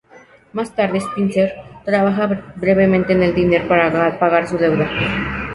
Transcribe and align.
Más 0.53 0.75
tarde 0.75 0.97
Spencer 0.97 1.53
trabaja 1.85 2.43
brevemente 2.55 3.13
en 3.13 3.21
el 3.21 3.35
Diner 3.35 3.67
para 3.67 4.17
pagar 4.17 4.47
su 4.47 4.57
deuda. 4.57 4.89